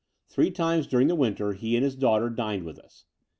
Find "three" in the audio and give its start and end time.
0.29-0.49